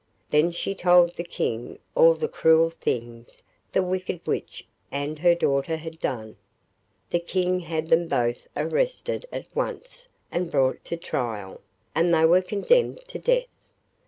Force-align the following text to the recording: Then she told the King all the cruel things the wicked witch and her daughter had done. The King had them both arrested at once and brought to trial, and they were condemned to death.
Then 0.31 0.51
she 0.51 0.73
told 0.73 1.13
the 1.13 1.23
King 1.23 1.77
all 1.93 2.15
the 2.15 2.27
cruel 2.27 2.71
things 2.71 3.43
the 3.71 3.83
wicked 3.83 4.25
witch 4.25 4.65
and 4.91 5.19
her 5.19 5.35
daughter 5.35 5.77
had 5.77 5.99
done. 5.99 6.37
The 7.11 7.19
King 7.19 7.59
had 7.59 7.89
them 7.89 8.07
both 8.07 8.47
arrested 8.57 9.27
at 9.31 9.45
once 9.55 10.07
and 10.31 10.49
brought 10.49 10.83
to 10.85 10.97
trial, 10.97 11.61
and 11.93 12.11
they 12.11 12.25
were 12.25 12.41
condemned 12.41 13.01
to 13.09 13.19
death. 13.19 13.45